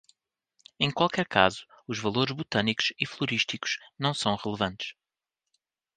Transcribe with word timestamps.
Em 0.79 0.89
qualquer 0.91 1.27
caso, 1.27 1.63
os 1.87 1.99
valores 1.99 2.35
botânicos 2.35 2.91
e 2.99 3.05
florísticos 3.05 3.77
não 3.99 4.15
são 4.15 4.35
relevantes. 4.35 4.95